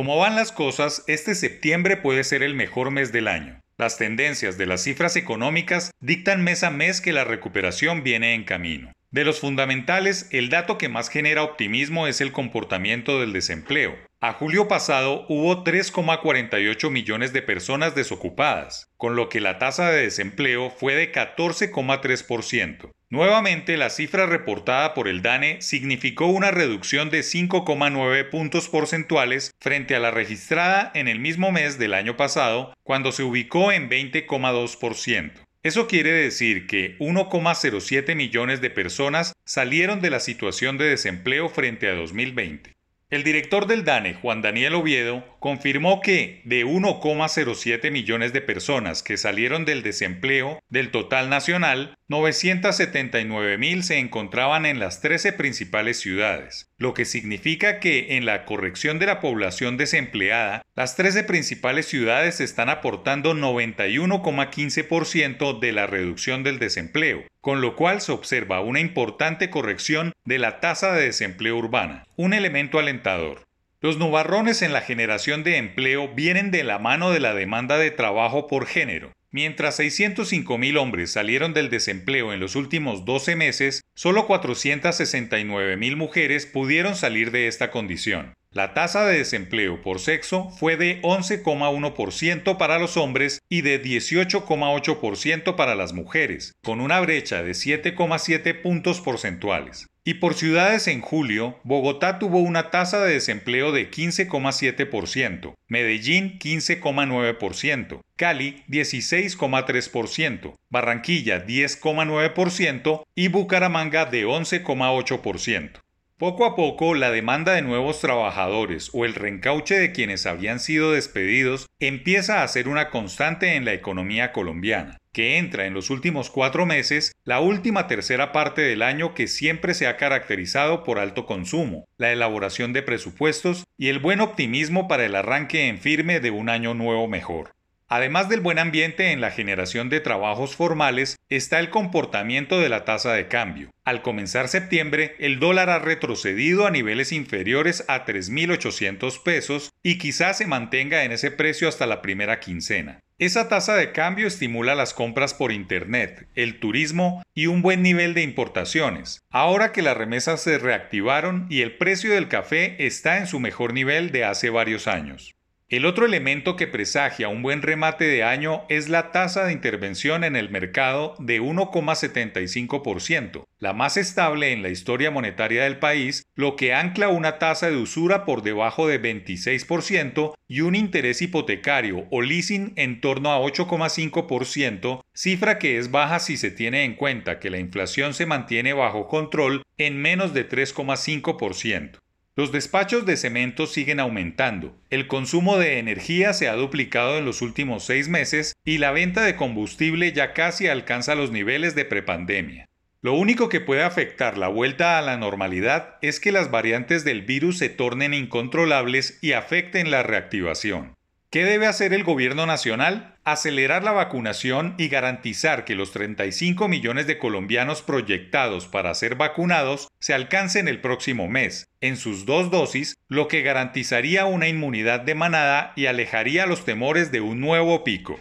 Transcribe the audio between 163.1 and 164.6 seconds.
en su mejor nivel de hace